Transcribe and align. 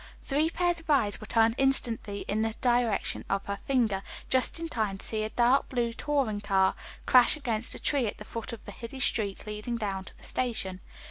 Three 0.23 0.49
pairs 0.49 0.79
of 0.79 0.89
eyes 0.89 1.21
were 1.21 1.27
turned 1.27 1.53
instantly 1.59 2.25
in 2.27 2.41
the 2.41 2.55
direction 2.59 3.23
of 3.29 3.45
her 3.45 3.59
finger, 3.67 4.01
just 4.31 4.59
in 4.59 4.67
time 4.67 4.97
to 4.97 5.05
see 5.05 5.21
a 5.21 5.29
dark 5.29 5.69
blue 5.69 5.93
touring 5.93 6.41
car 6.41 6.73
crash 7.05 7.37
against 7.37 7.75
a 7.75 7.79
tree 7.79 8.07
at 8.07 8.17
the 8.17 8.25
foot 8.25 8.51
of 8.51 8.65
the 8.65 8.71
hilly 8.71 8.99
street 8.99 9.45
leading 9.45 9.77
down 9.77 10.03
to 10.05 10.17
the 10.17 10.23
station. 10.23 10.79